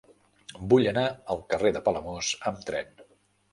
[0.71, 1.03] Vull anar
[1.35, 2.93] al carrer de Palamós amb tren.